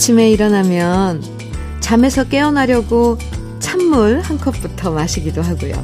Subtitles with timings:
[0.00, 1.22] 아침에 일어나면
[1.80, 3.18] 잠에서 깨어나려고
[3.58, 5.74] 찬물 한 컵부터 마시기도 하고요.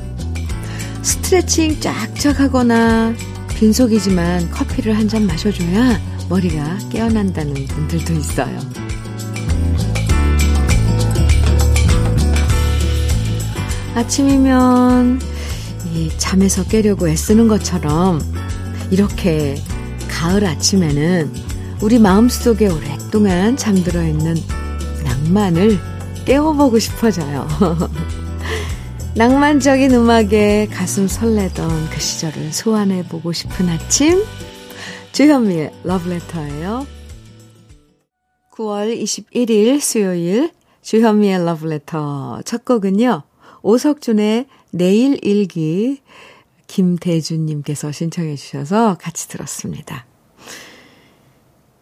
[1.02, 3.12] 스트레칭 쫙쫙 하거나
[3.58, 6.00] 빈속이지만 커피를 한 잔 마셔줘야
[6.30, 8.58] 머리가 깨어난다는 분들도 있어요.
[13.96, 15.20] 아침이면
[15.92, 18.22] 이 잠에서 깨려고 애쓰는 것처럼
[18.90, 19.60] 이렇게
[20.08, 21.34] 가을 아침에는
[21.82, 24.34] 우리 마음속에 오 랫동안 잠들어 있는
[25.04, 25.78] 낭만을
[26.24, 27.46] 깨워보고 싶어져요.
[29.14, 34.24] 낭만적인 음악에 가슴 설레던 그 시절을 소환해보고 싶은 아침,
[35.12, 36.84] 주현미의 러브레터예요.
[38.50, 40.50] 9월 21일 수요일
[40.82, 43.22] 주현미의 러브레터 첫 곡은요.
[43.62, 46.00] 오석준의 내일 일기
[46.66, 50.06] 김대준님께서 신청해 주셔서 같이 들었습니다.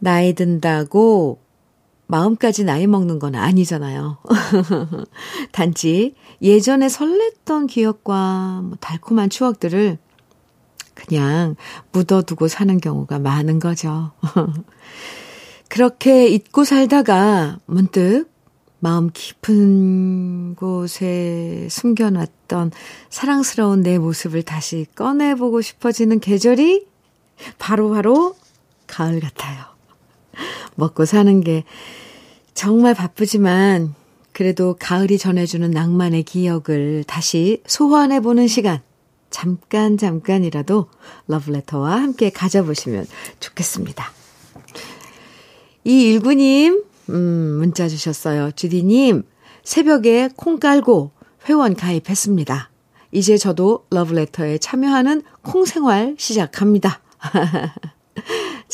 [0.04, 1.40] 나이 든다고
[2.08, 4.18] 마음까지 나이 먹는 건 아니잖아요.
[5.50, 9.96] 단지 예전에 설렜던 기억과 뭐 달콤한 추억들을
[10.92, 11.56] 그냥
[11.92, 14.12] 묻어두고 사는 경우가 많은 거죠.
[15.70, 18.30] 그렇게 잊고 살다가 문득
[18.80, 22.72] 마음 깊은 곳에 숨겨놨던
[23.08, 26.86] 사랑스러운 내 모습을 다시 꺼내보고 싶어지는 계절이
[27.58, 28.36] 바로바로 바로
[28.86, 29.73] 가을 같아요.
[30.76, 31.64] 먹고 사는 게
[32.54, 33.94] 정말 바쁘지만
[34.32, 38.80] 그래도 가을이 전해주는 낭만의 기억을 다시 소환해보는 시간.
[39.30, 40.88] 잠깐, 잠깐이라도
[41.26, 43.06] 러브레터와 함께 가져보시면
[43.40, 44.12] 좋겠습니다.
[45.84, 47.14] 이일구님, 음,
[47.58, 48.52] 문자 주셨어요.
[48.52, 49.24] 주디님,
[49.64, 51.10] 새벽에 콩 깔고
[51.48, 52.70] 회원 가입했습니다.
[53.12, 57.00] 이제 저도 러브레터에 참여하는 콩 생활 시작합니다.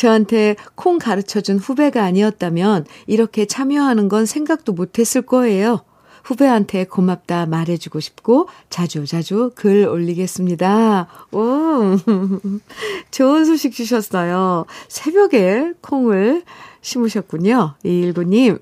[0.01, 5.83] 저한테 콩 가르쳐 준 후배가 아니었다면 이렇게 참여하는 건 생각도 못 했을 거예요.
[6.25, 11.07] 후배한테 고맙다 말해주고 싶고 자주 자주 글 올리겠습니다.
[11.33, 11.97] 오,
[13.13, 14.65] 좋은 소식 주셨어요.
[14.89, 16.45] 새벽에 콩을
[16.81, 17.75] 심으셨군요.
[17.85, 18.59] 이일구님.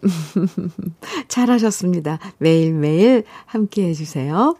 [1.28, 2.19] 잘하셨습니다.
[2.38, 4.56] 매일매일 함께 해주세요.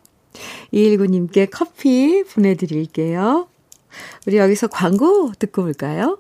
[0.71, 3.49] 이일구님께 커피 보내드릴게요.
[4.29, 6.19] 우리 여기서 광고 듣고 올까요?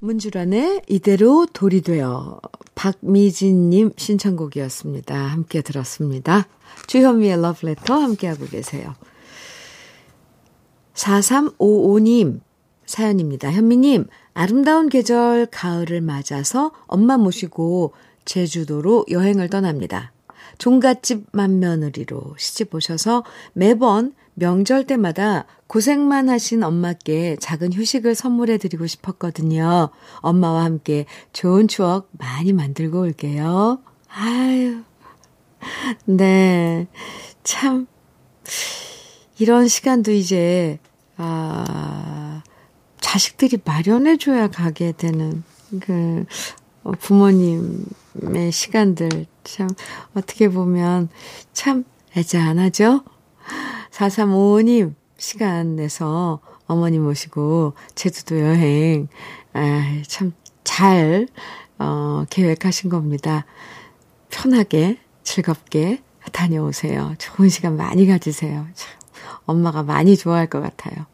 [0.00, 2.40] 문주란의 이대로 돌이 되어
[2.74, 5.14] 박미진님 신청곡이었습니다.
[5.14, 6.48] 함께 들었습니다.
[6.86, 8.94] 주현미의 러브레터 함께하고 계세요.
[10.94, 12.40] 4355님
[12.86, 13.52] 사연입니다.
[13.52, 17.92] 현미님, 아름다운 계절 가을을 맞아서 엄마 모시고
[18.24, 20.12] 제주도로 여행을 떠납니다.
[20.60, 29.88] 종갓집 맏며느리로 시집 오셔서 매번 명절 때마다 고생만 하신 엄마께 작은 휴식을 선물해 드리고 싶었거든요.
[30.16, 33.80] 엄마와 함께 좋은 추억 많이 만들고 올게요.
[34.08, 34.82] 아유.
[36.04, 36.86] 네.
[37.42, 37.86] 참,
[39.38, 40.78] 이런 시간도 이제,
[41.16, 42.42] 아,
[43.00, 45.42] 자식들이 마련해줘야 가게 되는,
[45.80, 46.26] 그,
[46.82, 49.68] 어, 부모님의 시간들, 참,
[50.14, 51.08] 어떻게 보면
[51.52, 51.84] 참
[52.16, 53.02] 애잔하죠?
[53.90, 59.08] 4355님, 시간 내서 어머님 모시고 제주도 여행,
[59.52, 60.32] 아, 참,
[60.64, 61.26] 잘,
[61.78, 63.44] 어, 계획하신 겁니다.
[64.30, 66.02] 편하게, 즐겁게
[66.32, 67.14] 다녀오세요.
[67.18, 68.66] 좋은 시간 많이 가지세요.
[68.74, 68.90] 참,
[69.46, 71.06] 엄마가 많이 좋아할 것 같아요.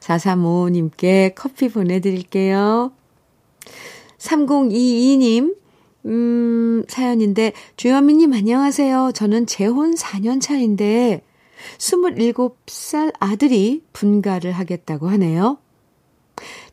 [0.00, 2.92] 4355님께 커피 보내드릴게요.
[4.18, 5.54] 3022님,
[6.08, 9.12] 음, 사연인데, 주현미님 안녕하세요.
[9.14, 11.22] 저는 재혼 4년 차인데,
[11.76, 15.58] 27살 아들이 분가를 하겠다고 하네요.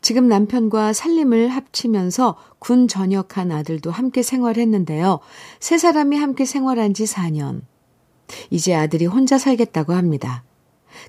[0.01, 5.19] 지금 남편과 살림을 합치면서 군 전역한 아들도 함께 생활했는데요.
[5.59, 7.61] 세 사람이 함께 생활한 지 4년.
[8.51, 10.43] 이제 아들이 혼자 살겠다고 합니다.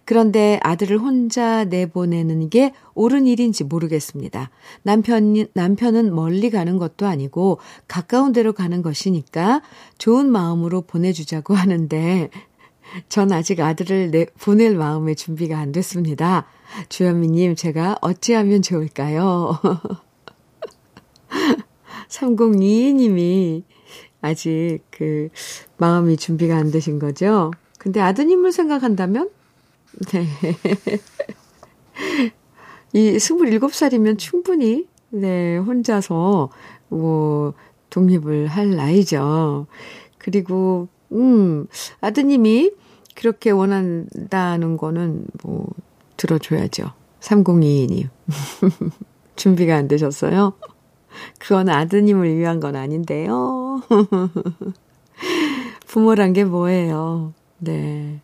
[0.04, 4.50] 그런데 아들을 혼자 내보내는 게 옳은 일인지 모르겠습니다.
[4.82, 7.58] 남편, 남편은 멀리 가는 것도 아니고
[7.88, 9.62] 가까운 데로 가는 것이니까
[9.98, 12.30] 좋은 마음으로 보내주자고 하는데
[13.08, 16.46] 전 아직 아들을 내, 보낼 마음의 준비가 안 됐습니다.
[16.88, 19.58] 주현미님, 제가 어찌하면 좋을까요?
[22.08, 23.64] 3022님이
[24.20, 25.28] 아직 그
[25.76, 27.50] 마음이 준비가 안 되신 거죠?
[27.78, 29.30] 근데 아드님을 생각한다면?
[30.12, 30.26] 네.
[32.92, 36.50] 이 27살이면 충분히, 네, 혼자서
[36.88, 37.54] 뭐,
[37.90, 39.66] 독립을 할 나이죠.
[40.18, 41.66] 그리고 음,
[42.00, 42.72] 아드님이
[43.14, 45.66] 그렇게 원한다는 거는 뭐
[46.16, 46.92] 들어줘야죠.
[47.20, 48.08] 3022님.
[49.36, 50.54] 준비가 안 되셨어요?
[51.38, 53.82] 그건 아드님을 위한 건 아닌데요.
[55.86, 57.32] 부모란 게 뭐예요?
[57.58, 58.20] 네.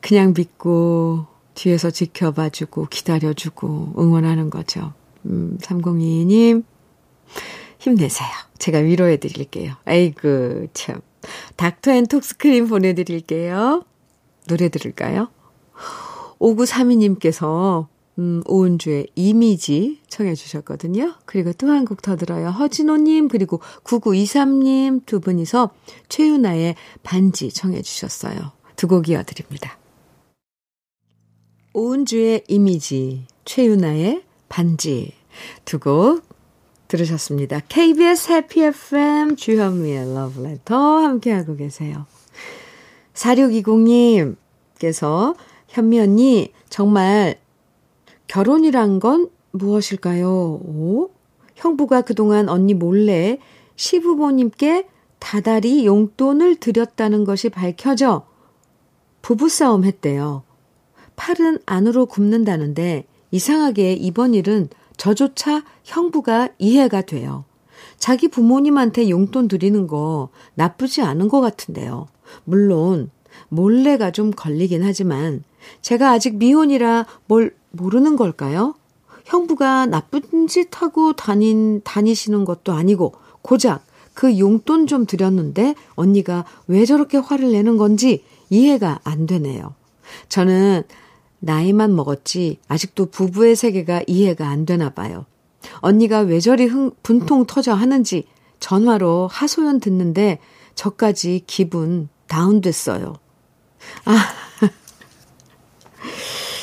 [0.00, 4.92] 그냥 믿고 뒤에서 지켜봐주고 기다려주고 응원하는 거죠.
[5.26, 6.64] 음, 3022님,
[7.78, 8.28] 힘내세요.
[8.58, 9.74] 제가 위로해 드릴게요.
[9.84, 11.00] 아이고, 참.
[11.56, 13.84] 닥터 앤 톡스크림 보내드릴게요.
[14.46, 15.28] 노래 들을까요?
[16.38, 17.86] 5932님께서
[18.18, 21.14] 음, 오은주의 이미지 청해 주셨거든요.
[21.26, 22.48] 그리고 또 한 곡 더 들어요.
[22.50, 25.70] 허진호님 그리고 9923님 두 분이서
[26.08, 28.52] 최윤아의 반지 청해 주셨어요.
[28.76, 29.78] 두 곡 이어드립니다.
[31.72, 35.12] 오은주의 이미지, 최윤아의 반지
[35.64, 36.22] 두 곡
[36.88, 37.60] 들으셨습니다.
[37.68, 42.06] KBS 해피 FM 주현미의 러브레터 함께하고 계세요.
[43.14, 45.36] 4620님께서
[45.68, 47.38] 현미 언니 정말
[48.26, 50.28] 결혼이란 건 무엇일까요?
[50.28, 51.10] 오?
[51.54, 53.38] 형부가 그동안 언니 몰래
[53.76, 54.88] 시부모님께
[55.20, 58.26] 다달이 용돈을 드렸다는 것이 밝혀져
[59.22, 60.42] 부부싸움 했대요.
[61.20, 67.44] 팔은 안으로 굽는다는데 이상하게 이번 일은 저조차 형부가 이해가 돼요.
[67.98, 72.08] 자기 부모님한테 용돈 드리는 거 나쁘지 않은 것 같은데요.
[72.44, 73.10] 물론
[73.50, 75.44] 몰래가 좀 걸리긴 하지만
[75.82, 78.74] 제가 아직 미혼이라 뭘 모르는 걸까요?
[79.26, 83.12] 형부가 나쁜 짓 하고 다닌, 다니시는 것도 아니고
[83.42, 83.84] 고작
[84.14, 89.74] 그 용돈 좀 드렸는데 언니가 왜 저렇게 화를 내는 건지 이해가 안 되네요.
[90.30, 90.84] 저는
[91.40, 95.26] 나이만 먹었지 아직도 부부의 세계가 이해가 안 되나 봐요.
[95.80, 98.24] 언니가 왜 저리 흥, 분통 터져 하는지
[98.60, 100.38] 전화로 하소연 듣는데
[100.74, 103.14] 저까지 기분 다운됐어요.
[104.04, 104.28] 아,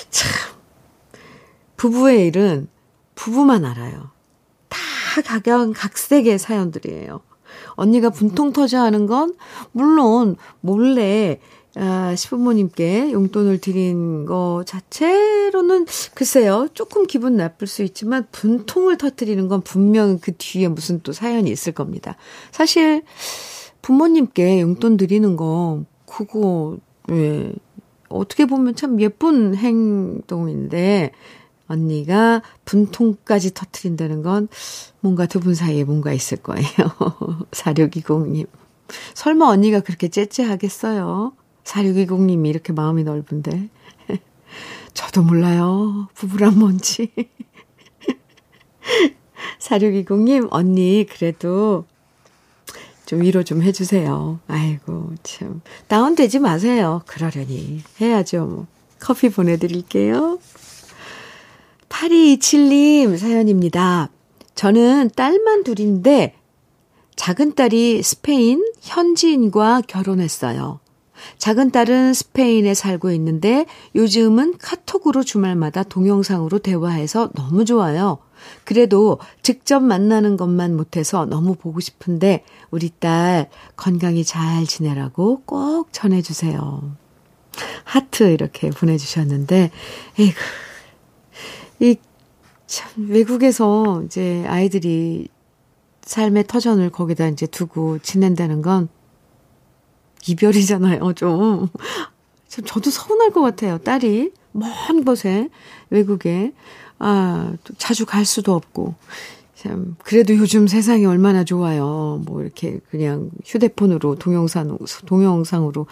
[0.10, 0.32] 참.
[1.76, 2.70] 부부의 일은
[3.16, 4.12] 부부만 알아요.
[4.70, 4.78] 다
[5.24, 7.22] 각양각색의 사연들이에요.
[7.78, 9.36] 언니가 분통 터져 하는 건
[9.72, 11.40] 물론 몰래
[11.80, 15.86] 아, 시부모님께 용돈을 드린 거 자체로는
[16.16, 21.52] 글쎄요, 조금 기분 나쁠 수 있지만 분통을 터뜨리는 건 분명 그 뒤에 무슨 또 사연이
[21.52, 22.16] 있을 겁니다.
[22.52, 23.04] 사실
[23.84, 26.78] 부모님께 용돈 드리는 거 그거
[27.10, 27.54] 왜
[28.10, 31.12] 어떻게 보면 참 예쁜 행동인데
[31.68, 34.48] 언니가 분통까지 터트린다는 건
[35.00, 36.66] 뭔가 두 분 사이에 뭔가 있을 거예요.
[37.52, 38.48] 4620님.
[39.14, 41.34] 설마 언니가 그렇게 째째하겠어요?
[41.64, 43.70] 4620님이 이렇게 마음이 넓은데.
[44.94, 46.08] 저도 몰라요.
[46.16, 47.12] 부부란 뭔지.
[49.60, 51.86] 4620님, 언니, 그래도
[53.06, 54.40] 좀 위로 좀 해주세요.
[54.48, 55.62] 아이고, 참.
[55.88, 57.02] 다운되지 마세요.
[57.06, 57.84] 그러려니.
[58.02, 58.46] 해야죠.
[58.46, 58.68] 뭐.
[59.00, 60.40] 커피 보내드릴게요.
[61.90, 64.10] 8227님 사연입니다.
[64.56, 66.36] 저는 딸만 둘인데,
[67.16, 70.80] 작은 딸이 스페인 현지인과 결혼했어요.
[71.40, 78.20] 작은 딸은 스페인에 살고 있는데 요즘은 카톡으로 주말마다 동영상으로 대화해서 너무 좋아요.
[78.64, 86.96] 그래도 직접 만나는 것만 못해서 너무 보고 싶은데 우리 딸 건강히 잘 지내라고 꼭 전해주세요.
[87.84, 89.72] 하트 이렇게 보내주셨는데,
[90.20, 90.40] 에이구,
[91.80, 91.96] 이,
[92.66, 95.28] 참, 외국에서 이제 아이들이
[96.02, 98.90] 삶의 터전을 거기다 이제 두고 지낸다는 건
[100.28, 101.68] 이별이잖아요, 좀.
[102.48, 103.78] 저도 서운할 것 같아요.
[103.78, 105.50] 딸이 먼 곳에,
[105.90, 106.54] 외국에,
[106.98, 108.96] 아, 자주 갈 수도 없고.
[109.56, 112.22] 참, 그래도 요즘 세상이 얼마나 좋아요.
[112.26, 115.88] 뭐, 이렇게 그냥 휴대폰으로 동영상, 동영상으로,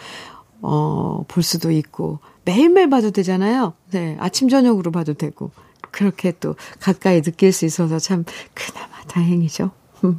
[0.61, 2.19] 어, 볼 수도 있고.
[2.45, 3.73] 매일매일 봐도 되잖아요.
[3.91, 5.51] 네, 아침, 저녁으로 봐도 되고.
[5.95, 9.71] 그렇게 또 가까이 느낄 수 있어서 참, 그나마 다행이죠.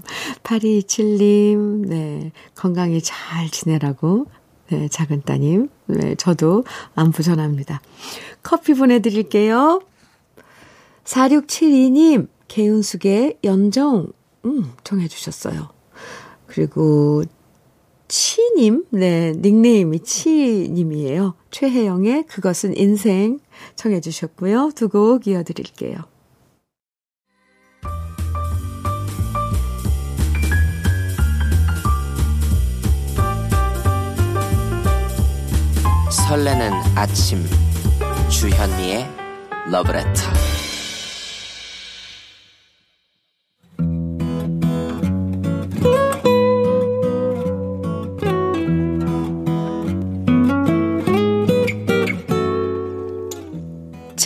[0.42, 4.26] 8227님, 네, 건강히 잘 지내라고,
[4.70, 6.64] 네, 작은 따님, 네, 저도
[6.94, 7.82] 안부 전합니다.
[8.42, 9.82] 커피 보내드릴게요.
[11.04, 14.08] 4672님, 개운숙의 연정,
[14.46, 15.68] 음, 정해주셨어요.
[16.46, 17.22] 그리고,
[18.08, 21.34] 치님, 네, 닉네임이 치님이에요.
[21.50, 23.38] 최혜영의 그것은 인생
[23.76, 24.70] 청해 주셨고요.
[24.74, 25.98] 두 곡 이어드릴게요.
[36.10, 37.44] 설레는 아침
[38.30, 39.06] 주현미의
[39.70, 40.55] 러브레터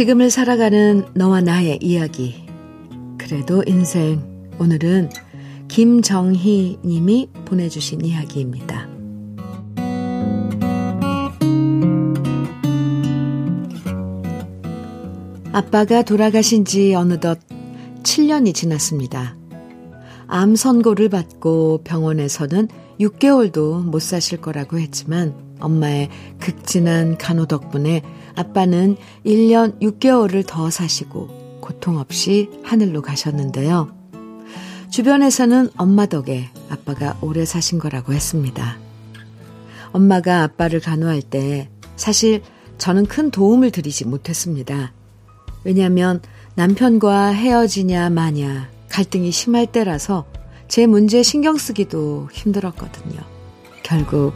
[0.00, 2.46] 지금을 살아가는 너와 나의 이야기
[3.18, 5.10] 그래도 인생 오늘은
[5.68, 8.88] 김정희 님이 보내주신 이야기입니다.
[15.52, 17.38] 아빠가 돌아가신 지 어느덧
[18.02, 19.36] 7년이 지났습니다.
[20.26, 28.02] 암 선고를 받고 병원에서는 6개월도 못 사실 거라고 했지만 엄마의 극진한 간호 덕분에
[28.34, 33.94] 아빠는 1년 6개월을 더 사시고 고통 없이 하늘로 가셨는데요.
[34.90, 38.78] 주변에서는 엄마 덕에 아빠가 오래 사신 거라고 했습니다.
[39.92, 42.42] 엄마가 아빠를 간호할 때 사실
[42.78, 44.92] 저는 큰 도움을 드리지 못했습니다.
[45.64, 46.20] 왜냐하면
[46.54, 50.26] 남편과 헤어지냐 마냐 갈등이 심할 때라서
[50.66, 53.20] 제 문제 신경 쓰기도 힘들었거든요.
[53.82, 54.32] 결국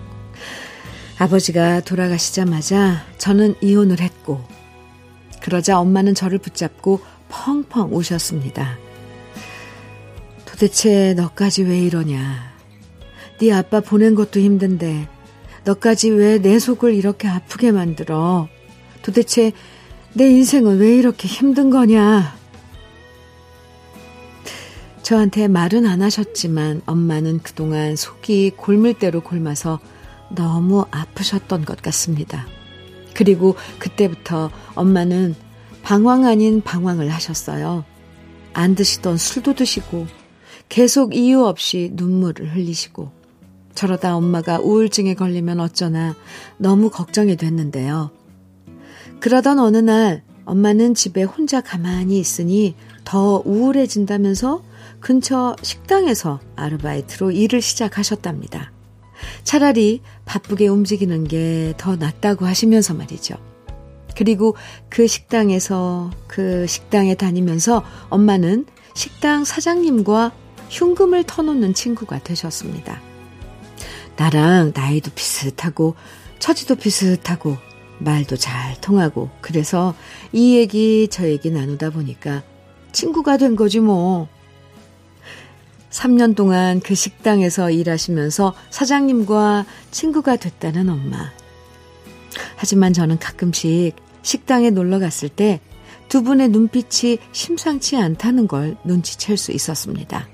[1.19, 4.43] 아버지가 돌아가시자마자 저는 이혼을 했고
[5.41, 8.79] 그러자 엄마는 저를 붙잡고 펑펑 우셨습니다.
[10.45, 12.53] 도대체 너까지 왜 이러냐.
[13.39, 15.09] 네 아빠 보낸 것도 힘든데
[15.65, 18.49] 너까지 왜 내 속을 이렇게 아프게 만들어.
[19.03, 19.53] 도대체
[20.15, 22.37] 내 인생은 왜 이렇게 힘든 거냐.
[25.03, 29.81] 저한테 말은 안 하셨지만 엄마는 그동안 속이 골물 대로 골마서
[30.35, 32.47] 너무 아프셨던 것 같습니다.
[33.15, 35.35] 그리고 그때부터 엄마는
[35.83, 37.85] 방황 아닌 방황을 하셨어요.
[38.53, 40.07] 안 드시던 술도 드시고
[40.69, 43.11] 계속 이유 없이 눈물을 흘리시고
[43.75, 46.15] 저러다 엄마가 우울증에 걸리면 어쩌나
[46.59, 48.11] 너무 걱정이 됐는데요.
[49.21, 52.75] 그러던 어느 날 엄마는 집에 혼자 가만히 있으니
[53.05, 54.63] 더 우울해진다면서
[55.01, 58.74] 근처 식당에서 아르바이트로 일을 시작하셨답니다.
[59.43, 63.37] 차라리 바쁘게 움직이는 게 더 낫다고 하시면서 말이죠.
[64.17, 64.57] 그리고
[64.89, 70.33] 그 식당에서 그 식당에 다니면서 엄마는 식당 사장님과
[70.71, 73.01] 흉금을 터놓는 친구가 되셨습니다.
[74.17, 75.95] 나랑 나이도 비슷하고
[76.39, 77.57] 처지도 비슷하고
[77.99, 79.95] 말도 잘 통하고 그래서
[80.33, 82.43] 이 얘기 저 얘기 나누다 보니까
[82.93, 84.29] 친구가 된 거지 뭐.
[85.95, 91.31] 3년 동안 그 식당에서 일하시면서 사장님과 친구가 됐다는 엄마.
[92.57, 95.61] 하지만 저는 가끔씩 식당에 놀러 갔을 때
[96.09, 100.29] 두 분의 눈빛이 심상치 않다는 걸 눈치챌 수 있었습니다.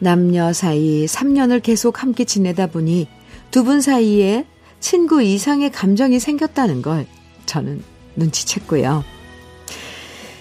[0.00, 3.08] 남녀 사이 3년을 계속 함께 지내다 보니
[3.50, 4.46] 두 분 사이에
[4.80, 7.06] 친구 이상의 감정이 생겼다는 걸
[7.46, 7.82] 저는
[8.18, 9.02] 눈치챘고요.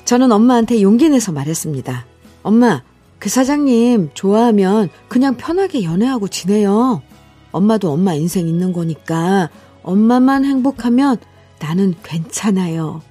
[0.06, 2.06] 저는 엄마한테 용기 내서 말했습니다.
[2.42, 2.84] 엄마,
[3.24, 7.01] 그 사장님 좋아하면 그냥 편하게 연애하고 지내요.
[7.53, 9.50] 엄마도 엄마 인생 있는 거니까
[9.82, 11.15] 엄마만 행복하면
[11.58, 13.01] 나는 괜찮아요.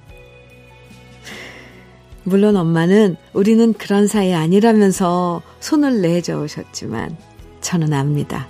[2.25, 7.17] 물론 엄마는 우리는 그런 사이 아니라면서 손을 내저으셨지만
[7.61, 8.47] 저는 압니다.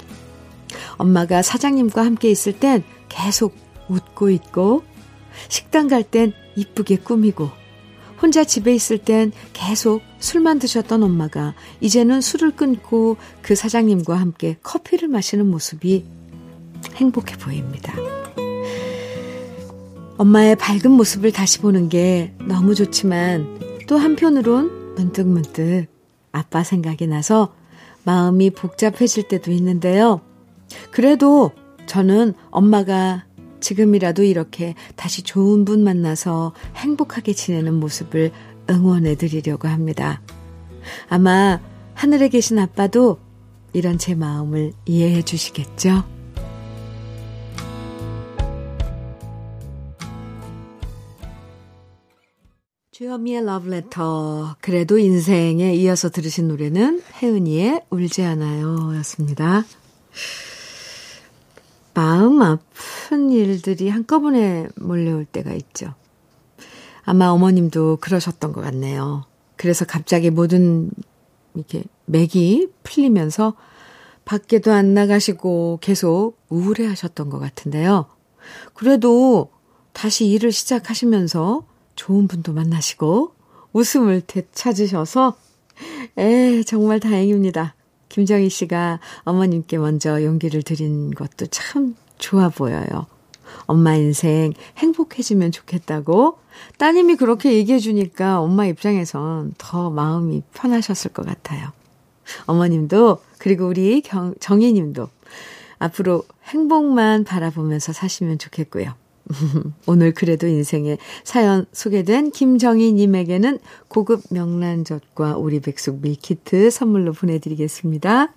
[0.97, 3.55] 엄마가 사장님과 함께 있을 땐 계속
[3.87, 4.83] 웃고 있고
[5.47, 7.62] 식당 갈 땐 이쁘게 꾸미고
[8.23, 15.09] 혼자 집에 있을 땐 계속 술만 드셨던 엄마가 이제는 술을 끊고 그 사장님과 함께 커피를
[15.09, 16.05] 마시는 모습이
[16.95, 17.93] 행복해 보입니다.
[20.17, 25.87] 엄마의 밝은 모습을 다시 보는 게 너무 좋지만 또 한편으론 문득문득
[26.31, 27.53] 아빠 생각이 나서
[28.05, 30.21] 마음이 복잡해질 때도 있는데요.
[30.91, 31.51] 그래도
[31.87, 33.25] 저는 엄마가
[33.63, 38.31] 지금이라도 이렇게 다시 좋은 분 만나서 행복하게 지내는 모습을
[38.69, 40.21] 응원해 드리려고 합니다.
[41.09, 41.59] 아마
[41.95, 43.19] 하늘에 계신 아빠도
[43.71, 46.03] 이런 제 마음을 이해해 주시겠죠?
[52.91, 54.57] 주현미의 러브레터.
[54.61, 59.63] 그래도 인생에 이어서 들으신 노래는 혜은이의 울지 않아요 였습니다.
[61.93, 65.93] 마음 아픈 일들이 한꺼번에 몰려올 때가 있죠.
[67.03, 69.25] 아마 어머님도 그러셨던 것 같네요.
[69.55, 70.89] 그래서 갑자기 모든
[71.53, 73.55] 이렇게 맥이 풀리면서
[74.25, 78.07] 밖에도 안 나가시고 계속 우울해 하셨던 것 같은데요.
[78.73, 79.51] 그래도
[79.91, 83.33] 다시 일을 시작하시면서 좋은 분도 만나시고
[83.73, 85.35] 웃음을 되찾으셔서
[86.17, 87.75] 에 정말 다행입니다.
[88.13, 93.07] 김정희 씨가 어머님께 먼저 용기를 드린 것도 참 좋아 보여요.
[93.65, 96.37] 엄마 인생 행복해지면 좋겠다고
[96.77, 101.71] 따님이 그렇게 얘기해 주니까 엄마 입장에선 더 마음이 편하셨을 것 같아요.
[102.45, 105.09] 어머님도 그리고 우리 경, 정희 님도
[105.79, 108.93] 앞으로 행복만 바라보면서 사시면 좋겠고요.
[109.87, 118.33] 오늘 그래도 인생에 사연 소개된 김정희님에게는 고급 명란젓과 오리백숙 밀키트 선물로 보내드리겠습니다.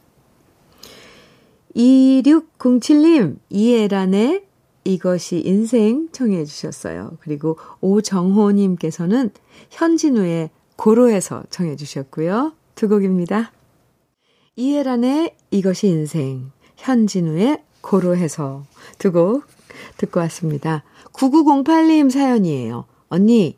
[1.74, 4.44] 2607님, 이해란의
[4.84, 7.18] 이것이 인생 청해 주셨어요.
[7.20, 9.30] 그리고 오정호님께서는
[9.70, 12.52] 현진우의 고로에서 청해 주셨고요.
[12.74, 13.52] 두 곡입니다.
[14.54, 18.64] 이해란의 이것이 인생, 현진우의 고로해서
[18.98, 19.55] 두 곡
[19.98, 20.82] 듣고 왔습니다.
[21.12, 22.84] 9908님 사연이에요.
[23.08, 23.56] 언니,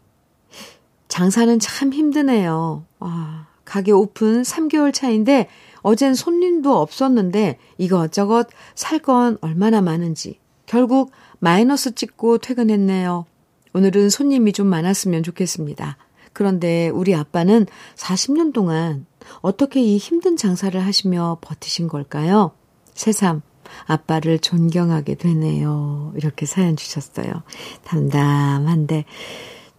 [1.08, 2.84] 장사는 참 힘드네요.
[3.00, 5.48] 아, 가게 오픈 3개월 차인데
[5.82, 13.26] 어젠 손님도 없었는데 이것저것 살 건 얼마나 많은지 결국 마이너스 찍고 퇴근했네요.
[13.74, 15.96] 오늘은 손님이 좀 많았으면 좋겠습니다.
[16.32, 17.66] 그런데 우리 아빠는
[17.96, 19.06] 40년 동안
[19.40, 22.52] 어떻게 이 힘든 장사를 하시며 버티신 걸까요?
[22.94, 23.42] 새삼
[23.86, 26.12] 아빠를 존경하게 되네요.
[26.16, 27.42] 이렇게 사연 주셨어요.
[27.84, 29.04] 담담한데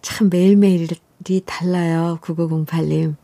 [0.01, 0.95] 참 매일매일이
[1.45, 2.19] 달라요.
[2.21, 3.15] 9908님.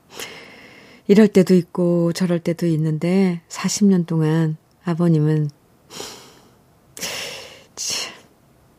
[1.07, 5.49] 이럴 때도 있고 저럴 때도 있는데 40년 동안 아버님은
[7.75, 8.13] 참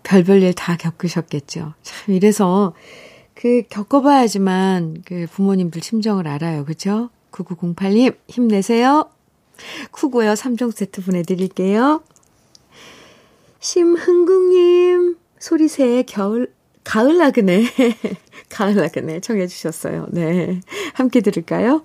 [0.02, 1.75] 별별 일 다 겪으셨겠죠.
[1.83, 2.75] 참 이래서
[3.35, 6.64] 그 겪어봐야지만 그 부모님들 심정을 알아요.
[6.64, 7.11] 그죠?
[7.33, 9.11] 9908님 힘내세요.
[9.90, 12.02] 쿠고요 3종 세트 보내드릴게요.
[13.60, 16.52] 심흥국님 소리새 겨울
[16.84, 17.64] 가을 나그네
[18.48, 20.06] 가을 나그네 청해 주셨어요.
[20.10, 20.60] 네
[20.94, 21.82] 함께 들을까요?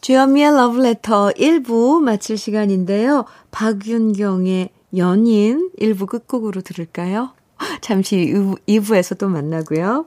[0.00, 3.24] 주현미의 러브레터 1부 마칠 시간인데요.
[3.52, 7.34] 박윤경의 연인 1부 끝곡으로 들을까요?
[7.80, 10.06] 잠시 2부, 2부에서 또 만나고요.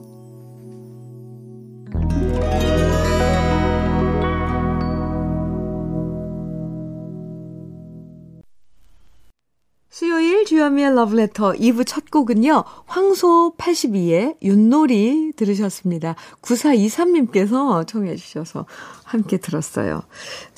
[10.61, 12.63] 주현미의 Letter 2부 첫 곡은요.
[12.85, 16.15] 황소 82의 윷놀이 들으셨습니다.
[16.43, 18.67] 9423님께서 청해 주셔서
[19.03, 20.03] 함께 들었어요.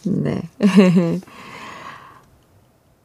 [0.06, 0.42] 네.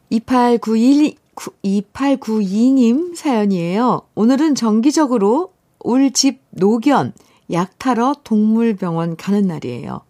[0.09, 1.15] 2891
[1.63, 4.01] 2892님 사연이에요.
[4.15, 7.13] 오늘은 정기적으로 울집 노견
[7.53, 10.01] 약 타러 동물병원 가는 날이에요.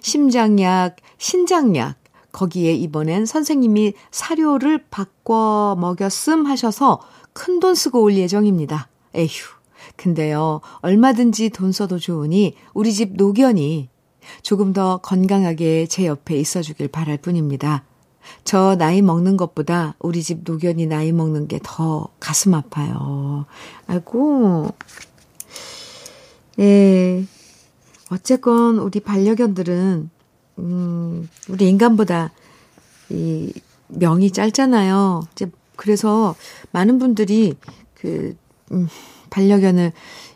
[0.00, 1.99] 심장약, 신장약,
[2.32, 7.00] 거기에 이번엔 선생님이 사료를 바꿔 먹였음 하셔서
[7.32, 8.88] 큰 돈 쓰고 올 예정입니다.
[9.14, 9.28] 에휴.
[9.96, 13.88] 근데요, 얼마든지 돈 써도 좋으니 우리 집 노견이
[14.42, 17.84] 조금 더 건강하게 제 옆에 있어 주길 바랄 뿐입니다.
[18.44, 23.46] 저 나이 먹는 것보다 우리 집 노견이 나이 먹는 게 더 가슴 아파요.
[23.86, 24.68] 아이고.
[26.58, 27.24] 예.
[28.10, 30.10] 어쨌건 우리 반려견들은,
[30.60, 32.30] 음, 우리 인간보다
[33.10, 33.52] 이
[33.88, 35.22] 명이 짧잖아요.
[35.32, 36.34] 이제 그래서
[36.70, 37.54] 많은 분들이
[37.94, 38.36] 그,
[38.72, 38.88] 음,
[39.30, 39.92] 반려견을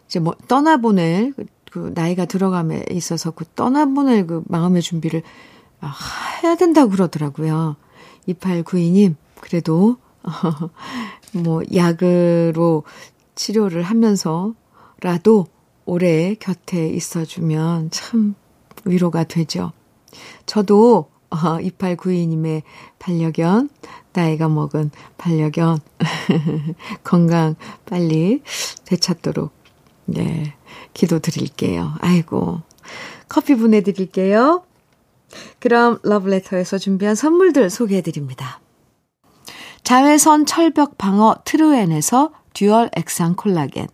[0.06, 5.22] 이제 뭐 떠나보낼 그, 그 나이가 들어감에 있어서 그 떠나보낼 그 마음의 준비를
[5.80, 5.94] 아,
[6.42, 7.76] 해야 된다고 그러더라고요.
[8.28, 9.98] 2892님, 그래도,
[11.32, 12.84] 뭐, 약으로
[13.34, 15.46] 치료를 하면서라도
[15.84, 18.34] 오래 곁에 있어주면 참
[18.86, 19.72] 위로가 되죠.
[20.46, 22.62] 저도, 어, 2892님의
[22.98, 23.70] 반려견,
[24.12, 25.78] 나이가 먹은 반려견,
[27.04, 28.42] 건강 빨리
[28.84, 29.52] 되찾도록,
[30.06, 30.54] 네,
[30.92, 31.94] 기도 드릴게요.
[32.00, 32.62] 아이고.
[33.28, 34.64] 커피 보내드릴게요.
[35.58, 38.60] 그럼 러브레터에서 준비한 선물들 소개해 드립니다.
[39.82, 43.88] 자외선 철벽 방어 트루엔에서 듀얼 액상 콜라겐,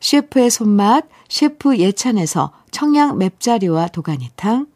[0.00, 4.66] 셰프의 손맛 셰프 예찬에서 청양 맵자리와 도가니탕,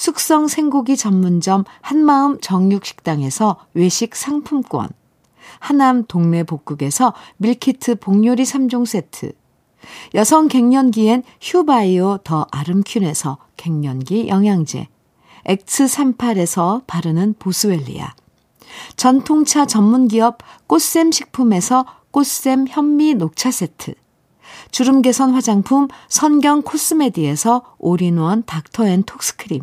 [0.00, 4.88] 숙성 생고기 전문점 한마음 정육식당에서 외식 상품권,
[5.58, 9.32] 하남 동네 복국에서 밀키트 복요리 3종 세트,
[10.14, 14.88] 여성 갱년기엔 휴바이오 더 아름퀸에서 갱년기 영양제,
[15.44, 18.14] X38에서 바르는 보스웰리아.
[18.96, 23.92] 전통차 전문기업 꽃샘 식품에서 꽃샘 현미 녹차 세트.
[24.70, 29.62] 주름 개선 화장품 선경 코스메디에서 올인원 닥터앤 톡스크림.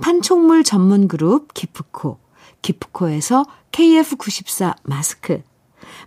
[0.00, 2.18] 판촉물 전문 그룹 기프코,
[2.62, 5.42] 기프코에서 KF94 마스크,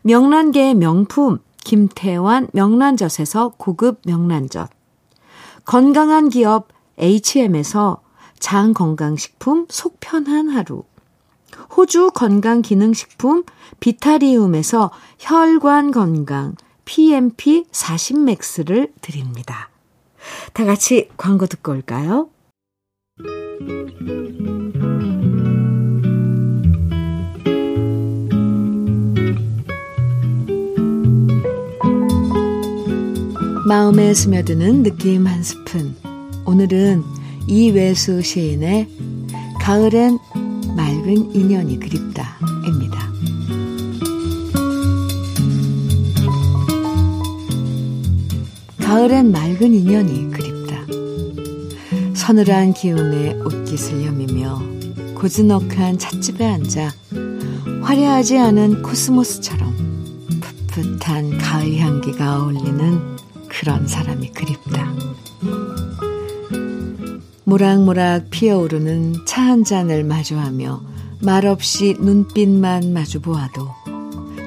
[0.02, 4.70] 명란계의 명품 김태환 명란젓에서 고급 명란젓,
[5.66, 8.02] 건강한 기업 HM에서
[8.40, 10.84] 장 건강식품 속편한 하루,
[11.76, 13.44] 호주 건강기능식품
[13.80, 19.70] 비타리움에서 혈관 건강 PMP 40맥스를 드립니다.
[20.54, 22.30] 다 같이 광고 듣고 올까요?
[33.66, 35.96] 마음에 스며드는 느낌 한 스푼.
[36.46, 37.02] 오늘은
[37.48, 38.88] 이외수 시인의
[39.60, 40.20] 가을엔
[40.76, 43.12] 맑은 인연이 그립다입니다.
[48.78, 50.53] 가을엔 맑은 인연이 그립다.
[52.26, 54.62] 서늘한 기운에 옷깃을 여미며
[55.14, 56.94] 고즈넉한 찻집에 앉아
[57.82, 59.76] 화려하지 않은 코스모스처럼
[60.72, 63.18] 풋풋한 가을 향기가 어울리는
[63.50, 64.94] 그런 사람이 그립다.
[67.44, 70.82] 모락모락 피어오르는 차 한 잔을 마주하며
[71.20, 73.68] 말없이 눈빛만 마주 보아도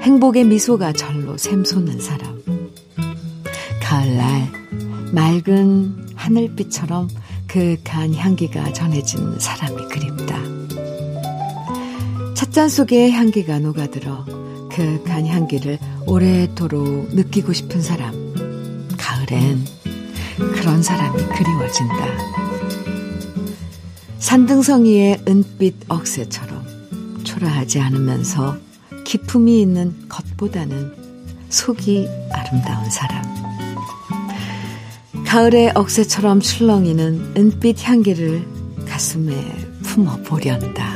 [0.01, 2.41] 행복의 미소가 절로 샘솟는 사람.
[3.83, 4.51] 가을날
[5.13, 7.09] 맑은 하늘빛처럼
[7.57, 10.39] 그윽한 향기가 전해진 사람이 그립다.
[12.35, 14.27] 찻잔 속에 향기가 녹아들어
[14.71, 18.13] 그윽한 향기를 오래도록 느끼고 싶은 사람.
[18.99, 19.65] 가을엔
[20.37, 21.97] 그런 사람이 그리워진다.
[24.19, 28.59] 산등성이의 은빛 억새처럼 초라하지 않으면서
[29.05, 30.93] 기품이 있는 겉보다는
[31.49, 33.46] 속이 아름다운 사람.
[35.27, 38.43] 가을의 억새처럼 출렁이는 은빛 향기를
[38.87, 39.35] 가슴에
[39.83, 40.95] 품어 보련다.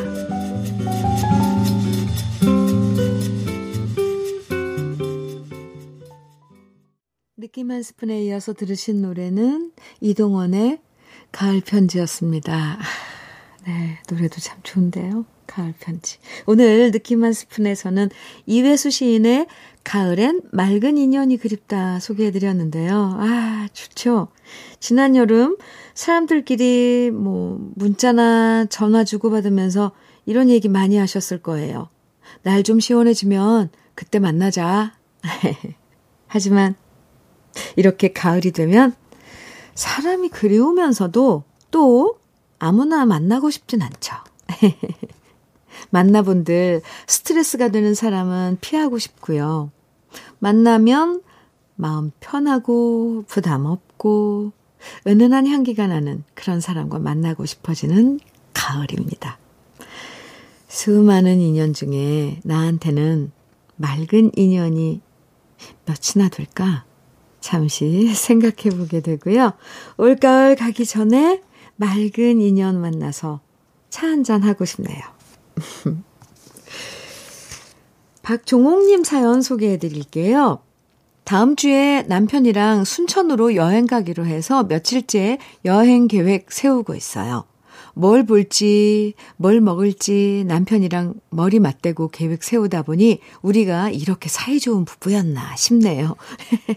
[7.36, 10.78] 느낌 한 스푼에 이어서 들으신 노래는 이동원의
[11.32, 12.78] 가을 편지였습니다.
[13.66, 15.26] 네, 노래도 참 좋은데요.
[15.46, 16.18] 가을 편지.
[16.46, 18.08] 오늘 느낌 한 스푼에서는
[18.46, 19.48] 이회수 시인의
[19.84, 23.16] 가을엔 맑은 인연이 그립다 소개해드렸는데요.
[23.18, 24.28] 아, 좋죠.
[24.78, 25.56] 지난 여름
[25.94, 29.92] 사람들끼리 뭐 문자나 전화 주고받으면서
[30.26, 31.88] 이런 얘기 많이 하셨을 거예요.
[32.42, 34.94] 날 좀 시원해지면 그때 만나자.
[36.26, 36.74] 하지만
[37.76, 38.94] 이렇게 가을이 되면
[39.74, 42.18] 사람이 그리우면서도 또
[42.58, 44.14] 아무나 만나고 싶진 않죠.
[45.90, 49.70] 만나본들 스트레스가 되는 사람은 피하고 싶고요.
[50.38, 51.22] 만나면
[51.76, 54.52] 마음 편하고 부담 없고
[55.06, 58.20] 은은한 향기가 나는 그런 사람과 만나고 싶어지는
[58.52, 59.38] 가을입니다.
[60.68, 63.32] 수많은 인연 중에 나한테는
[63.76, 65.00] 맑은 인연이
[65.86, 66.84] 몇이나 될까?
[67.40, 69.52] 잠시 생각해 보게 되고요.
[69.96, 71.42] 올가을 가기 전에
[71.76, 73.40] 맑은 인연 만나서
[73.88, 75.00] 차 한잔 하고 싶네요.
[78.22, 80.60] 박종옥님 사연 소개해 드릴게요.
[81.24, 87.44] 다음 주에 남편이랑 순천으로 여행 가기로 해서 며칠째 여행 계획 세우고 있어요.
[87.94, 96.16] 뭘 볼지, 뭘 먹을지 남편이랑 머리 맞대고 계획 세우다 보니 우리가 이렇게 사이좋은 부부였나 싶네요.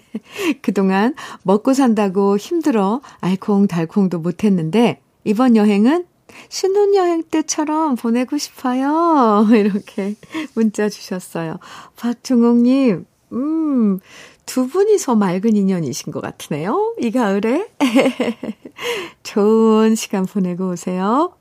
[0.62, 6.06] 그동안 먹고 산다고 힘들어 알콩달콩도 못했는데 이번 여행은
[6.50, 9.48] 신혼여행 때처럼 보내고 싶어요.
[9.54, 10.16] 이렇게
[10.56, 11.58] 문자 주셨어요.
[11.98, 14.00] 박종옥님, 음,
[14.46, 16.96] 두 분이서 맑은 인연이신 것 같으네요.
[17.00, 17.70] 이 가을에.
[19.24, 21.36] 좋은 시간 보내고 오세요.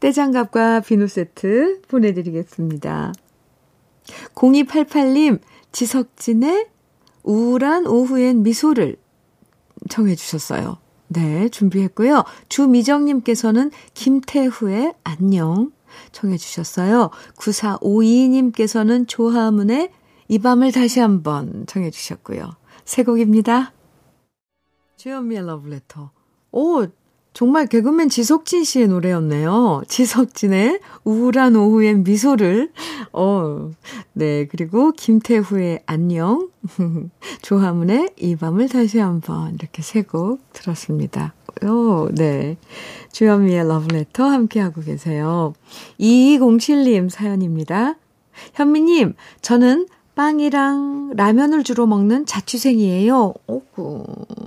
[0.00, 3.12] 떼장갑과 비누 세트 보내드리겠습니다.
[4.34, 5.40] 0288님,
[5.72, 6.66] 지석진의
[7.22, 8.96] 우울한 오후엔 미소를
[9.88, 10.78] 청해 주셨어요.
[11.08, 12.24] 네, 준비했고요.
[12.48, 15.72] 주미정님께서는 김태후의 안녕
[16.12, 17.10] 청해 주셨어요.
[17.36, 19.90] 9452님께서는 조하문의
[20.28, 22.50] 이 밤을 다시 한번 청해 주셨고요.
[22.84, 23.72] 새 곡입니다.
[24.96, 26.10] 주현미의 러브레터.
[26.52, 26.86] 오,
[27.38, 29.82] 정말 개그맨 지석진 씨의 노래였네요.
[29.86, 32.72] 지석진의 우울한 오후엔 미소를.
[33.12, 33.70] 어,
[34.12, 34.48] 네.
[34.48, 36.50] 그리고 김태후의 안녕.
[37.42, 41.32] 조화문의 이 밤을 다시 한번 이렇게 세 곡 들었습니다.
[41.62, 42.56] 오, 네.
[43.12, 45.54] 주현미의 러브레터 함께하고 계세요.
[46.00, 47.94] 2207님 사연입니다.
[48.54, 49.86] 현미님, 저는
[50.18, 53.34] 빵이랑 라면을 주로 먹는 자취생이에요.
[53.46, 54.04] 오구.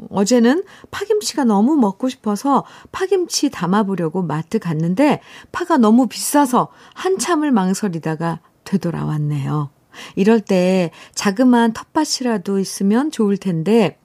[0.09, 5.21] 어제는 파김치가 너무 먹고 싶어서 파김치 담아보려고 마트 갔는데
[5.53, 9.69] 파가 너무 비싸서 한참을 망설이다가 되돌아왔네요.
[10.17, 13.97] 이럴 때 자그마한 텃밭이라도 있으면 좋을 텐데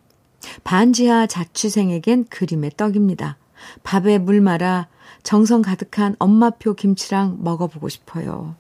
[0.63, 3.39] 반지하 자취생에겐 그림의 떡입니다.
[3.83, 4.87] 밥에 물 말아
[5.25, 8.55] 정성 가득한 엄마표 김치랑 먹어보고 싶어요.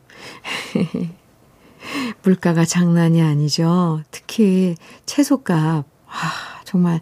[2.22, 4.03] 물가가 장난이 아니죠.
[4.11, 5.85] 특히 채소값.
[6.07, 6.33] 아,
[6.64, 7.01] 정말,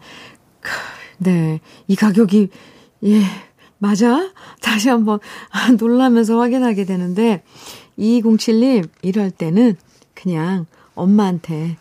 [1.19, 1.61] 네.
[1.89, 2.49] 이 가격이,
[3.05, 3.23] 예,
[3.79, 4.31] 맞아?
[4.61, 5.21] 다시 한번
[5.79, 7.43] 놀라면서 확인하게 되는데,
[7.99, 9.77] 2207님, 이럴 때는
[10.15, 11.77] 그냥 엄마한테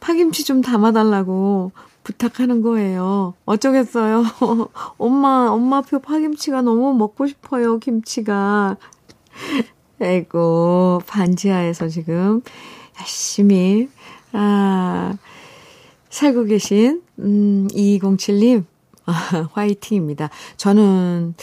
[0.00, 3.34] 파김치 좀 담아달라고 부탁하는 거예요.
[3.44, 4.24] 어쩌겠어요.
[4.98, 8.76] 엄마, 엄마표 파김치가 너무 먹고 싶어요, 김치가.
[10.02, 12.42] 아이고, 반지하에서 지금
[13.00, 13.88] 열심히,
[14.32, 15.14] 아,
[16.10, 18.64] 살고 계신, 음, 2207님,
[19.06, 20.30] 아, 화이팅입니다.
[20.56, 21.34] 저는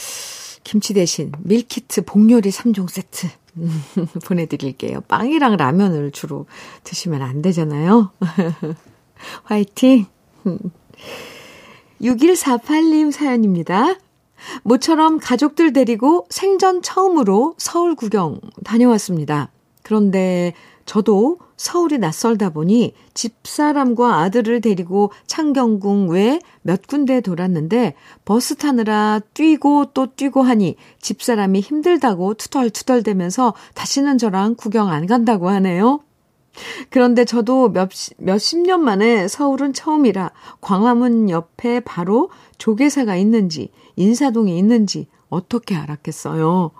[0.64, 3.28] 김치 대신 밀키트 복요리 3종 세트
[4.24, 5.00] 보내드릴게요.
[5.02, 6.46] 빵이랑 라면을 주로
[6.84, 8.10] 드시면 안 되잖아요.
[9.44, 10.06] 화이팅!
[12.00, 13.96] 6148님 사연입니다.
[14.62, 19.50] 모처럼 가족들 데리고 생전 처음으로 서울 구경 다녀왔습니다.
[19.82, 20.54] 그런데
[20.86, 29.86] 저도 서울이 낯설다 보니 집사람과 아들을 데리고 창경궁 외 몇 군데 돌았는데 버스 타느라 뛰고
[29.94, 36.00] 또 뛰고 하니 집사람이 힘들다고 투덜투덜대면서 다시는 저랑 구경 안 간다고 하네요.
[36.90, 45.06] 그런데 저도 몇, 몇십 년 만에 서울은 처음이라 광화문 옆에 바로 조계사가 있는지, 인사동이 있는지
[45.28, 46.72] 어떻게 알았겠어요.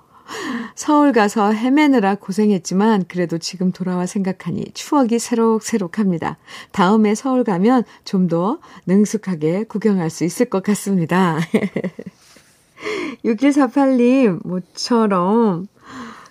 [0.76, 6.38] 서울 가서 헤매느라 고생했지만 그래도 지금 돌아와 생각하니 추억이 새록새록합니다.
[6.70, 11.38] 다음에 서울 가면 좀 더 능숙하게 구경할 수 있을 것 같습니다.
[13.24, 15.66] 6148님, 모처럼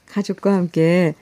[0.08, 1.14] 가족과 함께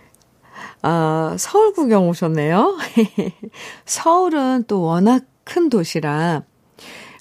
[0.81, 2.77] 아, 서울 구경 오셨네요.
[3.85, 6.43] 서울은 또 워낙 큰 도시라,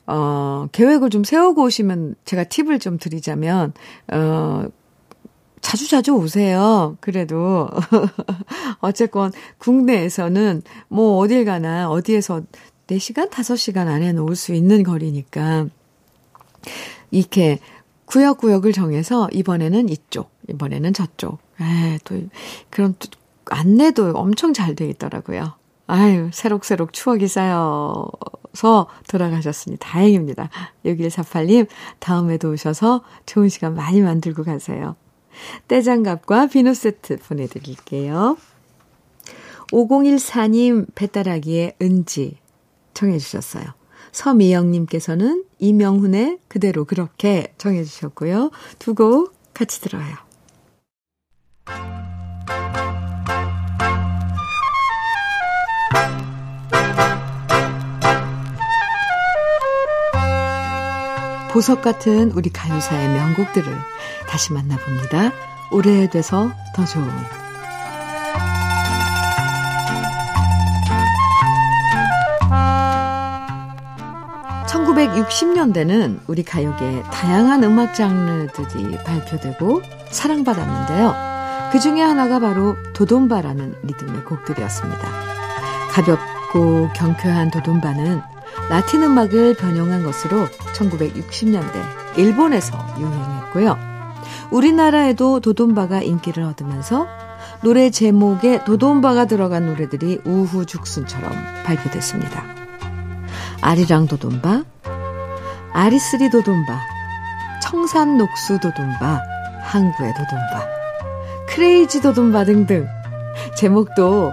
[0.07, 3.73] 어, 계획을 좀 세우고 오시면 제가 팁을 좀 드리자면,
[4.13, 4.65] 어,
[5.61, 6.97] 자주 자주 오세요.
[7.01, 7.69] 그래도.
[8.81, 12.43] 어쨌건 국내에서는 뭐 어딜 가나 어디에서
[12.87, 15.67] 4시간, 5시간 안에는 올 수 있는 거리니까.
[17.11, 17.59] 이렇게
[18.07, 21.39] 구역구역을 정해서 이번에는 이쪽, 이번에는 저쪽.
[21.61, 22.21] 에, 또
[22.71, 22.95] 그런
[23.51, 25.55] 안내도 엄청 잘 돼 있더라고요.
[25.87, 30.51] 아유, 새록새록 추억이 쌓여서 돌아가셨으니 다행입니다.
[30.85, 31.69] 6148님,
[32.01, 34.97] 다음에도 오셔서 좋은 시간 많이 만들고 가세요.
[35.69, 38.37] 떼장갑과 비누 세트 보내드릴게요.
[39.73, 42.39] 5014님, 배따라기의 은지
[42.95, 43.65] 청해주셨어요.
[44.13, 48.51] 서미영님께서는 이명훈의 그대로 그렇게 청해주셨고요.
[48.79, 50.26] 두 곡 같이 들어요.
[61.57, 63.75] 보석 같은 우리 가요사의 명곡들을
[64.29, 65.33] 다시 만나봅니다.
[65.71, 67.09] 오래돼서 더 좋은
[74.67, 81.15] 1960년대는 우리 가요계에 다양한 음악 장르들이 발표되고 사랑받았는데요.
[81.73, 85.09] 그 중에 하나가 바로 도돈바라는 리듬의 곡들이었습니다.
[85.93, 88.36] 가볍고 경쾌한 도돈바는
[88.69, 93.79] 라틴 음악을 변형한 것으로 1960년대 일본에서 유행했고요.
[94.51, 97.07] 우리나라에도 도돈바가 인기를 얻으면서
[97.63, 101.33] 노래 제목에 도돈바가 들어간 노래들이 우후죽순처럼
[101.65, 102.45] 발표됐습니다.
[103.61, 104.65] 아리랑 도돈바,
[105.73, 106.81] 아리스리 도돈바,
[107.63, 109.21] 청산 녹수 도돈바,
[109.63, 110.69] 항구의 도돈바,
[111.49, 112.87] 크레이지 도돈바 등등
[113.57, 114.33] 제목도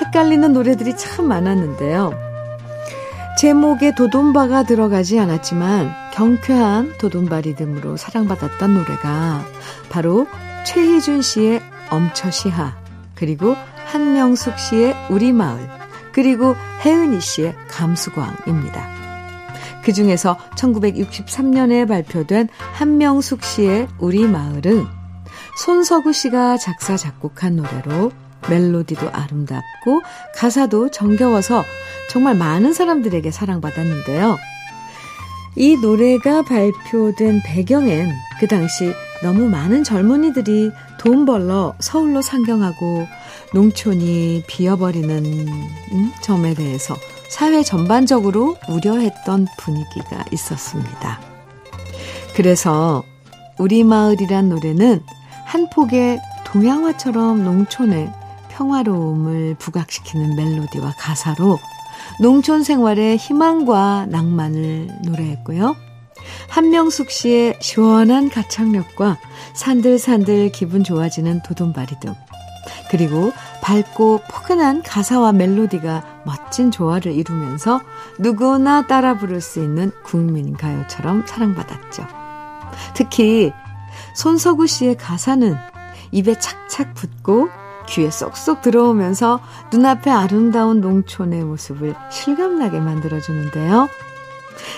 [0.00, 2.23] 헷갈리는 노래들이 참 많았는데요.
[3.36, 9.44] 제목에 도돈바가 들어가지 않았지만 경쾌한 도돈바 리듬으로 사랑받았던 노래가
[9.90, 10.26] 바로
[10.64, 12.76] 최희준 씨의 엄처시하
[13.14, 15.68] 그리고 한명숙 씨의 우리마을
[16.12, 18.88] 그리고 혜은이 씨의 감수광입니다.
[19.84, 24.86] 그 중에서 1963년에 발표된 한명숙 씨의 우리 마을은
[25.58, 28.12] 손석우 씨가 작사, 작곡한 노래로
[28.48, 30.02] 멜로디도 아름답고
[30.34, 31.64] 가사도 정겨워서
[32.10, 34.36] 정말 많은 사람들에게 사랑받았는데요.
[35.56, 43.06] 이 노래가 발표된 배경엔 그 당시 너무 많은 젊은이들이 돈 벌러 서울로 상경하고
[43.52, 46.96] 농촌이 비어버리는 음, 점에 대해서
[47.28, 51.20] 사회 전반적으로 우려했던 분위기가 있었습니다.
[52.34, 53.04] 그래서
[53.58, 55.02] 우리 마을이란 노래는
[55.44, 58.12] 한 폭의 동양화처럼 농촌의
[58.54, 61.58] 평화로움을 부각시키는 멜로디와 가사로
[62.20, 65.74] 농촌 생활의 희망과 낭만을 노래했고요.
[66.48, 69.18] 한명숙 씨의 시원한 가창력과
[69.54, 72.14] 산들산들 기분 좋아지는 도돈바리 등
[72.90, 77.80] 그리고 밝고 포근한 가사와 멜로디가 멋진 조화를 이루면서
[78.18, 82.06] 누구나 따라 부를 수 있는 국민 가요처럼 사랑받았죠.
[82.94, 83.52] 특히
[84.14, 85.56] 손석우 씨의 가사는
[86.12, 87.48] 입에 착착 붙고
[87.86, 89.40] 귀에 쏙쏙 들어오면서
[89.72, 93.88] 눈앞에 아름다운 농촌의 모습을 실감나게 만들어주는데요.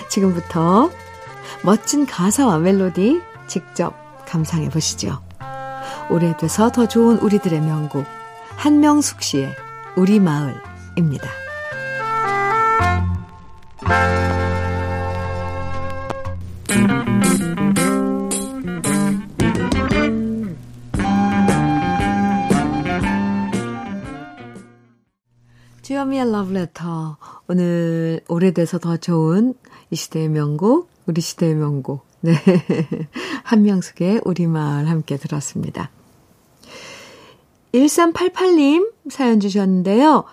[0.09, 0.89] 지금부터
[1.63, 3.93] 멋진 가사와 멜로디 직접
[4.25, 5.21] 감상해 보시죠.
[6.09, 8.05] 오래돼서 더 좋은 우리들의 명곡
[8.55, 9.55] 한명숙 씨의
[9.95, 11.29] 우리 마을입니다.
[25.87, 27.15] 주현미의 러브레터.
[27.47, 29.53] 오늘 오래돼서 더 좋은
[29.89, 32.05] 이 시대의 명곡, 우리 시대의 명곡.
[32.19, 32.33] 네.
[33.43, 35.89] 한명숙의 우리마을 함께 들었습니다.
[37.73, 40.25] 1388님 사연 주셨는데요.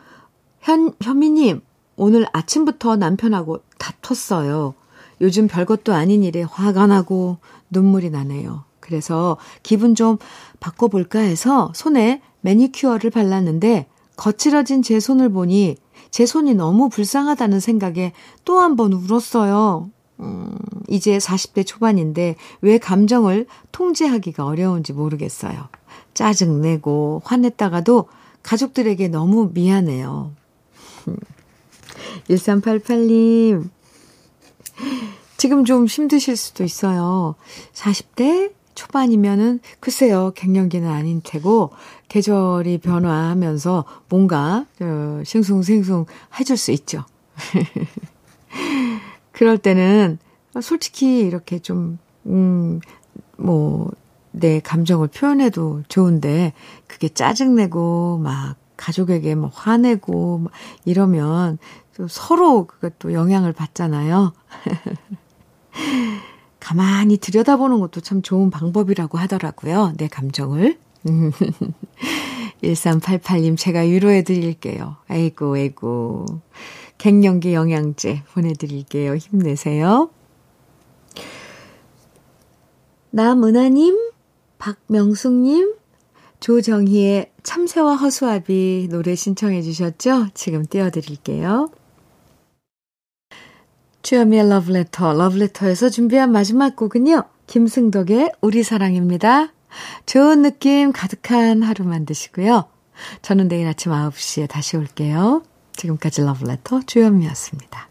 [0.59, 1.61] 현, 현미님,
[1.95, 4.75] 오늘 아침부터 남편하고 다퉜어요.
[5.21, 7.38] 요즘 별것도 아닌 일에 화가 나고
[7.71, 8.64] 눈물이 나네요.
[8.81, 10.19] 그래서 기분 좀
[10.59, 15.77] 바꿔볼까 해서 손에 매니큐어를 발랐는데 거칠어진 제 손을 보니
[16.11, 18.12] 제 손이 너무 불쌍하다는 생각에
[18.44, 19.90] 또 한 번 울었어요.
[20.20, 20.57] 음,
[20.88, 25.68] 이제 40대 초반인데 왜 감정을 통제하기가 어려운지 모르겠어요.
[26.14, 28.07] 짜증내고 화냈다가도
[28.44, 30.31] 가족들에게 너무 미안해요.
[32.29, 33.68] 1388님,
[35.37, 37.35] 지금 좀 힘드실 수도 있어요.
[37.72, 41.71] 40대 초반이면은 글쎄요, 갱년기는 아닌 테고
[42.09, 46.07] 계절이 변화하면서 뭔가 어, 싱숭생숭
[46.39, 47.05] 해줄 수 있죠.
[49.33, 50.19] 그럴 때는
[50.61, 52.81] 솔직히 이렇게 좀, 음,
[53.37, 53.91] 뭐,
[54.31, 56.53] 내 감정을 표현해도 좋은데,
[56.87, 60.53] 그게 짜증내고, 막, 가족에게 뭐 화내고, 막
[60.85, 61.59] 이러면
[61.97, 64.33] 또 서로 그것도 영향을 받잖아요.
[66.64, 69.92] 가만히 들여다보는 것도 참 좋은 방법이라고 하더라고요.
[69.98, 70.79] 내 감정을.
[72.64, 74.96] 1388님, 제가 위로해 드릴게요.
[75.07, 76.24] 아이고, 아이고.
[76.96, 79.14] 갱년기 영양제 보내드릴게요.
[79.14, 80.09] 힘내세요.
[83.11, 83.98] 남은하님,
[84.57, 85.74] 박명숙님,
[86.40, 90.29] 조정희의 참새와 허수아비 노래 신청해 주셨죠?
[90.33, 91.68] 지금 띄워드릴게요.
[94.05, 97.25] 주여미의 러브레터, 러브레터에서 준비한 마지막 곡은요.
[97.47, 99.55] 김승덕의 우리 사랑입니다.
[100.05, 102.67] 좋은 느낌 가득한 하루 만드시고요.
[103.23, 105.43] 저는 내일 아침 9시에 다시 올게요.
[105.73, 107.88] 지금까지 러브레터 주현미였습니다.